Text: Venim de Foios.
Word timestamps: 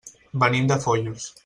Venim 0.43 0.65
de 0.71 0.79
Foios. 0.87 1.33